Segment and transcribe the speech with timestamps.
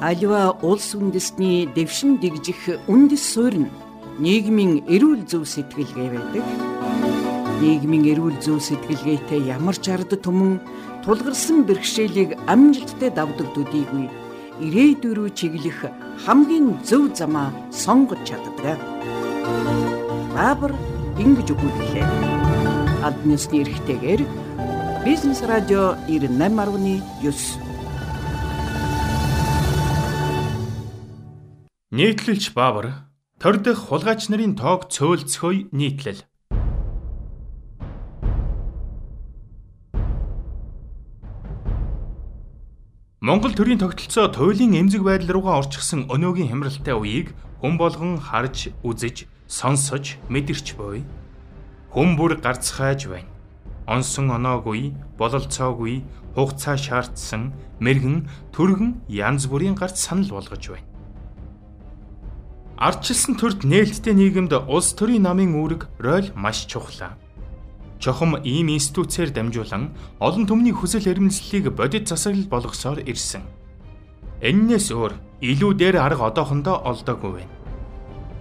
[0.00, 3.72] Аливаа улс үндэстний дэвшин дэгжих үндэс суурь нь
[4.16, 6.44] нийгмийн эрүүл зөв сэтгэлгээ байдаг.
[7.60, 10.56] Нийгмийн эрүүл зөв сэтгэлгээтэй ямар ч ард түмэн
[11.04, 14.08] тулгарсан бэрхшээлийг амжилттай давдаг төдийгүй
[14.64, 15.92] ирээдүйн рүү чиглэх
[16.24, 18.80] хамгийн зөв замаа сонгож чаддаг.
[20.32, 20.72] Баабар
[21.20, 22.08] ингэж өгүүллээ.
[23.04, 24.22] Албан ёсны эрхтэйгээр
[25.04, 27.69] Бизнес радио 98.9
[31.90, 33.10] Нийтлэлч Баавар
[33.42, 36.22] төр дэх хулгайч нарын тоог цөөлцөхөй нийтлэл.
[43.18, 49.26] Монгол төрийн тогтолцоо туйлын эмзэг байдал руугаа орчихсон өнөөгийн хямралтай үеийг хүн болгон харж, үзэж,
[49.50, 51.02] сонсож, мэдэрч буй.
[51.90, 53.34] Хүн бүр гарцхайж байна.
[53.90, 56.06] Онсон оноогүй, бололцоогүй,
[56.38, 57.50] хугацаа шаардсан,
[57.82, 60.89] мэрэгэн, төргөн янз бүрийн гарц санал болгож байна.
[62.80, 67.12] Ардчилсан төрд нээлттэй нийгэмд улс төрийн намын үүрэг роль маш чухал.
[68.00, 73.44] Чохом ийм институцээр дамжуулан олон түмний хүсэл эрмэлзлийг бодит засаглал болгосоор ирсэн.
[74.40, 75.12] Эннээс өөр
[75.44, 77.52] илүү дээр арга одоохондоо олдоогүй байна.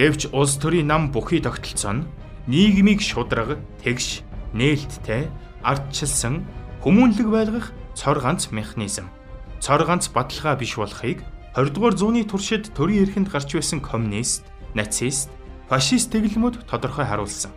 [0.00, 2.08] Гэвч улс төрийн нам бүхий тогтолцоо нь
[2.48, 4.24] нийгмийг шудраг, тэгш,
[4.56, 5.28] нээлттэй,
[5.60, 6.40] ардчилсан,
[6.80, 9.12] хүмүүнлэг байлгах цор ганц механизм.
[9.60, 11.20] Цор ганц баталгаа биш болохыг
[11.52, 15.28] 20 дугаар зууны туршид төрийн эрхэнд гарч байсан коммунист, нацист,
[15.68, 17.52] фашист тэглэмүүд тодорхой харуулсан.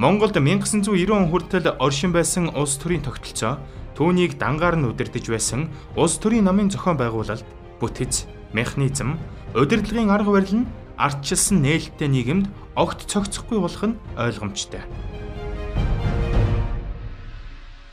[0.00, 3.60] Монголд 1990 он хүртэл оршин байсан улс төрийн тогтолцоо
[4.00, 7.44] түүнийг дангаар нь удирдах байсан улс төрийн намын зохион байгуулалт,
[7.84, 8.24] бүтэц,
[8.56, 9.20] механизм,
[9.52, 12.48] удирдлагын арга барил нь ардчилсан нээлттэй нийгэмд
[12.80, 14.80] огт цогцохгүй болох нь ойлгомжтой.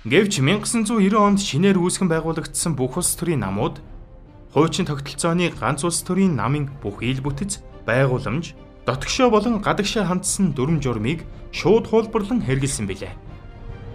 [0.07, 3.83] Гэвч 1990 онд шинээр үүсгэн байгуулагдсан бүх улс төрийн намууд
[4.53, 8.53] хуучин тогтолцооны ганц улс төрийн намын бүх ил бүтэц, байгууламж,
[8.85, 13.17] дотгошоо болон гадагшаа хандсан дүрм журмыг шууд хуулбарлан хэрэгэлсэн билээ.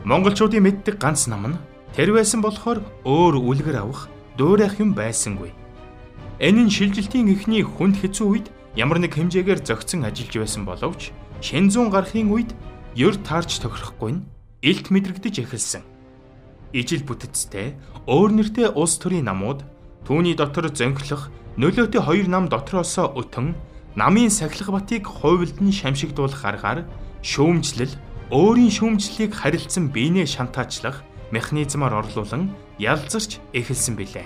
[0.03, 1.61] Монголчуудын мэддэг ганц нам нь
[1.95, 5.55] тэр байсан болохоор өөр үлгэр авах, дуурайх юм байсангүй.
[6.43, 11.71] Энэ нь шилжилтийн эхний хүнд хэцүү үед ямар нэг хэмжээгээр зөгцсөн ажиллаж байсан боловч шин
[11.71, 12.51] зүүн гарахын үед
[12.99, 14.25] ёр таарч тохирохгүй нь
[14.63, 15.83] илт мэдрэгдэж эхэлсэн.
[16.75, 19.63] Ижил бүтэцтэй өөр нэртэй улс төрийн намууд
[20.09, 21.29] Түүний дотор зөнхлөх
[21.61, 23.53] нөлөөтэй хоёр нам дотроосоо өтөн
[23.93, 26.89] намын сахилах батыг хувилдан шамшигдуулах аргаар
[27.21, 27.93] шүүмжлэл
[28.33, 34.25] өөрийн шүүмжлэлийг харилцан биенээ шантаачлах механизмаар орлуулан ялзарч эхэлсэн билээ.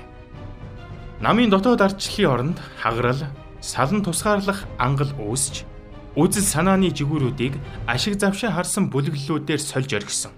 [1.19, 3.27] Намын дотоод ардчлалын оронд хагарал,
[3.59, 5.67] салан тусгаарлах ангал үүсч
[6.15, 7.59] үзэл санааны жигүүрүүдийг
[7.91, 10.31] ашиг завшаа харсан бүлэглэлүүдээр сольж орхисон.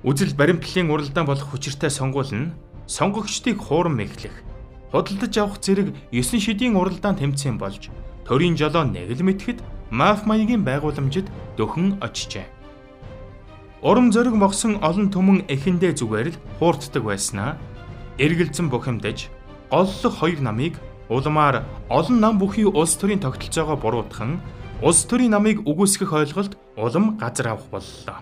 [0.00, 2.56] Үзэл баримтлалын уралдаан болох хүчиртэй сонгуул нь
[2.88, 4.32] сонгогчдыг хуурам мэхлэх,
[4.90, 7.92] худалдаж авах зэрэг 9 шидийн уралдаан тэмцээн болж
[8.24, 9.60] төрийн жолоо нэг л мэтгэд
[9.92, 11.28] маф маягийн байгууламжид
[11.60, 12.48] дөхөн очжээ.
[13.84, 17.60] Урам зориг могсон олон түмэн эхэндээ зүгээр л хуурддаг байснаа
[18.18, 19.30] эргэлзэн бухимдаж
[19.70, 20.74] голлох хоёр намыг
[21.12, 24.40] улмаар олон нам бүхий улс төрийн тогтолцоогоо буруутхан
[24.82, 28.18] улс төрийн намыг үгүйсгэх ойлголт улам газар авах боллоо.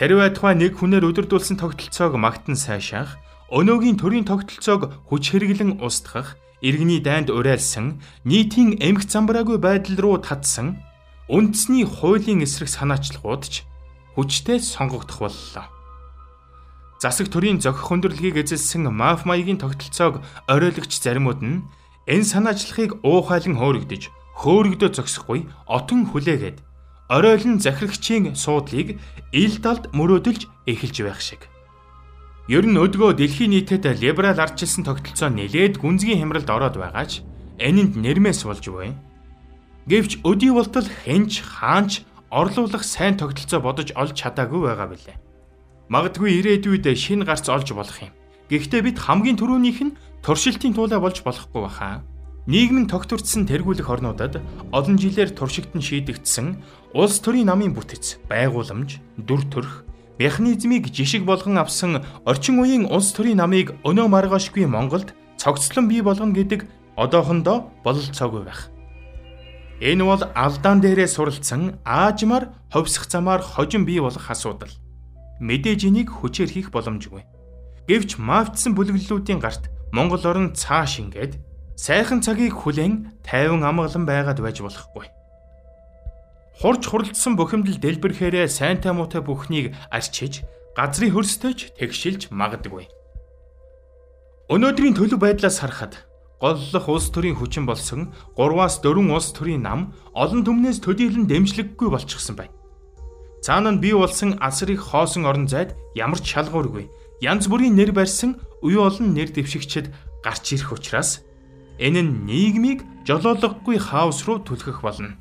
[0.00, 3.20] Тэрвээ тухай нэг хүнээр өдөрдүүлсэн тогтолцоог магтан сайшаах,
[3.52, 10.80] өнөөгийн төрийн тогтолцоог хүч хэрэглэн устгах, иргэний дайнд урайлсан, нийтийн эмх замбраагүй байдал руу татсан
[11.28, 13.54] үндэсний хуулийн эсрэг санаачлагууд ч
[14.16, 15.66] хүчтэй сонгогдох боллоо.
[17.02, 21.66] Засаг төрийн зохих хүндрэлгийг эзэлсэн маф маягийн тогтолцоог оройлагч заримуд нь
[22.06, 24.02] энэ санаачлагыг уухайлан хөөрөгдөж,
[24.38, 26.62] хөөрөгдөө зогсохгүй отон хүлээгээд
[27.12, 28.96] оройлон захирагчийн суудлыг
[29.36, 31.42] ил талд мөрөөдөлж эхэлж байх шиг.
[32.48, 37.20] Ер нь өдгөө дэлхийн нийтэд либерал ардчилсан тогтолцоо нэлээд гүнзгий хямралд ороод байгаач
[37.60, 38.96] энэнд нэрмээс болж буй.
[39.92, 45.16] Гэвч өдий болтол хэнч хаанч орлуулах сайн тогтолцоо бодож олж чадаагүй байгаа билээ.
[45.92, 48.16] Магадгүй ирээдүйд шин гарц олж болох юм.
[48.48, 52.00] Гэхдээ бид хамгийн түрүүнийх нь туршилтын туулаа болж болохгүй баха.
[52.46, 54.42] Нийгэм нь тогтворцсон тэргүүлэх орнуудад
[54.74, 56.58] олон жилээр туршигт нь шийдэгдсэн
[56.90, 59.86] улс төрийн намын бүтэц, байгууламж, дүр төрх,
[60.18, 66.34] механизмыг жишг болгон авсан орчин үеийн улс төрийн намыг өнөө маргаашгүй Монголд цогцлон бий болгоно
[66.34, 66.66] гэдэг
[66.98, 68.66] одоохондоо бололцоогүй байх.
[69.78, 74.70] Энэ бол алдаан дээрээ суралцсан аажмаар ховсох замаар хожим бий болох асуудал.
[75.38, 77.22] Мэдээж энийг хүчээр хийх боломжгүй.
[77.86, 84.60] Гэвч маавтсан бүлэглэлүүдийн гарт Монгол орн цааш ингээд сайхан цагийг хүлээн тайван амгалан байгаад байж
[84.62, 85.06] болохгүй.
[86.60, 90.44] Хурж хуралдсан бухимдал дэлбэрхээрээ сайнтай муутай бүхнийг арчиж
[90.76, 92.86] газрын хөрстөж тэгшилж магадгүй.
[94.52, 96.04] Өнөөдрийн төлөв байдлаас харахад
[96.42, 102.36] голлох улс төрийн хүчин болсон 3-аас 4 улс төрийн нам олон түмнээс төдийлөн дэмжлэггүй болчихсон
[102.36, 102.54] байна.
[103.42, 106.86] Цаана нь бий болсон асрыг хоосон орон зайд ямар ч шалгуургүй
[107.22, 109.90] янз бүрийн нэр барьсан уян олон нэр дэвшигчд
[110.22, 111.22] гарч ирэх учраас
[111.86, 115.18] энэ нь нийгмийг жолоологогүй хаос руу түлхэх болно.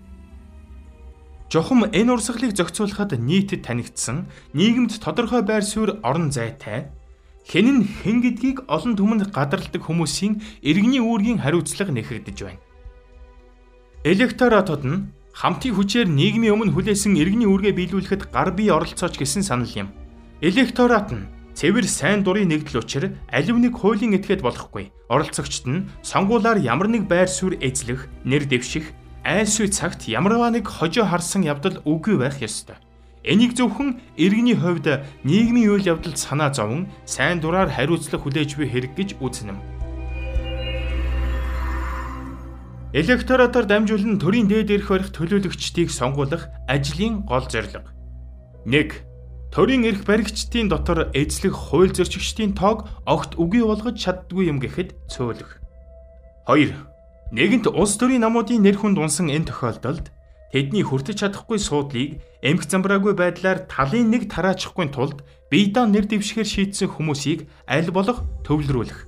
[1.52, 6.94] Жохом энэ урсгалыг зохицуулахад нийтэд танигдсан нийгэмд тодорхой байр суурь орон зайтай
[7.50, 12.62] хэн нь хэн гэдгийг олон түмэнд гадарладаг хүмүүсийн иргэний үүргийн хариуцлага нэхэгдэж байна.
[14.06, 19.74] Электоратод нь хамтын хүчээр нийгмийн өмнө хүлээсэн иргэний үүргээ биелүүлэхэд гар бие оролцооч гэсэн санал
[19.74, 19.90] юм.
[20.40, 24.92] Электорат нь цэвэр сайн дурын нэгдэл учир алив нэг хуулийн этгээд болохгүй.
[25.12, 28.96] Оролцогчд нь сонгуулаар ямар нэг байр суурь эзлэх, нэр дэвших,
[29.28, 32.80] айлшгүй цагт ямарваа нэг хожоо харсан явдал үгүй байх ёстой.
[33.22, 38.98] Энийг зөвхөн иргэний хувьд нийгмийн үйл явдалд санаа зовн сайн дураар хариуцлага хүлээж буй хэрэг
[38.98, 39.62] гэж үзнэм.
[42.98, 47.88] Электоратор дамжуулан төрийн дээд эрх барих төлөөлөгчдийг сонгуулах ажлын гол зорилго.
[48.66, 49.11] 1.
[49.52, 55.60] Төрийн эрх баригчдын дотор эзлэх хууль зөрчигчдийн тоог огт үгүй болгож чаддгүй юм гэхэд цөөлөх.
[56.48, 56.72] 2.
[57.36, 60.08] Нэгэнт улс төрийн намуудын нэр хүнд унсан энэ тохиолдолд
[60.56, 65.20] тэдний хүртэж чадахгүй суудлыг эмх замбраагүй байдлаар талын нэг тараачихгүй тулд
[65.52, 69.04] бие даан нэр дэвшгээр шийдсэн хүмүүсийг аль болох төвлөрүүлэх.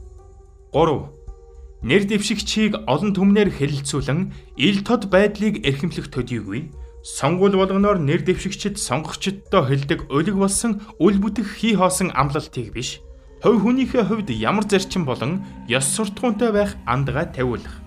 [0.75, 6.67] 3 нэр дэвшигчийг олон түмнэр хэлэлцүүлэн ил тод байдлыг эрхэмлэх төдийгүй
[7.03, 13.03] сонгуул болгоноор нэр дэвшигчд сонгогчдод хэлдэг өлег болсон үл бүтэх хий хоосон амлалтыг биш
[13.43, 17.83] хувь хүнийхээ хувьд ямар зарчим болон ёс суртахуунтай байх андгаа тавиулах.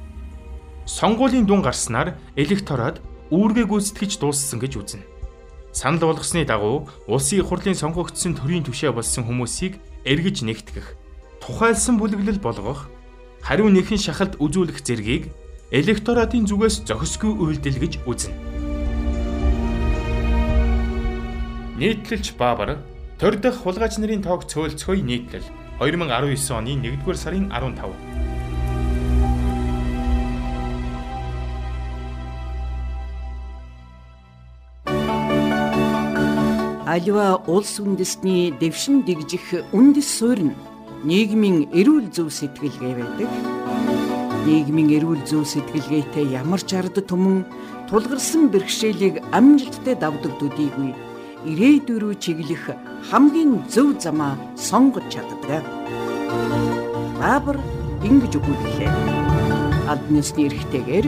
[0.84, 3.00] Сонгуулийн дүн гарснаар электорат
[3.32, 5.02] үүргээ гүйцэтгэж дууссан гэж үзнэ.
[5.72, 10.92] Санал болгосны дагуу улсын их хурлын сонгогдсон төрийн түвшээ болсон хүмүүсийг эргэж нэгтгэх,
[11.40, 12.92] тухайлсан бүлэглэл болгох
[13.40, 15.32] хариу нэгэн шахалт үзүүлэх зэргийг
[15.72, 18.45] электоратын зүгээс зохисгүй үйлдэл гэж үзнэ.
[21.76, 22.80] Нийтлэлч Баабар
[23.20, 25.44] төр дах хулгайч нарын тоог цөөлцгөөе нийтлэл
[25.76, 27.84] 2019 оны 1-р сарын 15
[36.88, 40.56] Аливаа улс үндэстний дэвшин дэгжих үндэс суурь нь
[41.04, 43.28] нийгмийн эрүүл зөв сэтгэлгээ байдаг.
[44.48, 47.44] Нийгмийн эрүүл зөв сэтгэлгээтэй ямар ч ард түмэн
[47.92, 50.96] тулгарсан бэрхшээлийг амжилттай давдаг төдийгүй
[51.44, 52.64] ирээдүйн рүү чиглэх
[53.10, 55.64] хамгийн зөв замаа сонгож чаддаг.
[57.20, 57.58] Баабар
[58.06, 58.90] ингэж өгүүллээ.
[59.90, 61.06] Албан ёсны эрхтэйгээр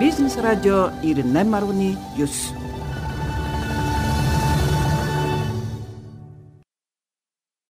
[0.00, 2.65] бизнес радио 98.9